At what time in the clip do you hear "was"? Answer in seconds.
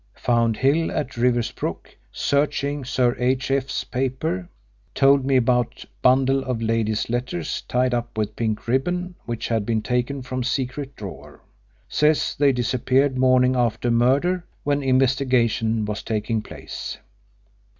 15.85-16.01